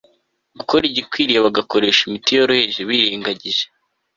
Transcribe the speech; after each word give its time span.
gukora 0.57 0.83
igikwiriye 0.91 1.39
bagakoresha 1.45 2.01
imiti 2.07 2.29
yoroheje 2.37 2.81
birengagije 2.89 3.65